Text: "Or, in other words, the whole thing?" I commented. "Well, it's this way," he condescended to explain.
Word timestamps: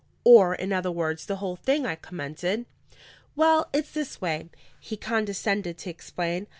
"Or, 0.23 0.55
in 0.55 0.73
other 0.73 0.89
words, 0.89 1.27
the 1.27 1.35
whole 1.35 1.57
thing?" 1.57 1.85
I 1.85 1.93
commented. 1.95 2.65
"Well, 3.35 3.69
it's 3.71 3.91
this 3.91 4.19
way," 4.19 4.49
he 4.79 4.97
condescended 4.97 5.77
to 5.77 5.91
explain. 5.91 6.47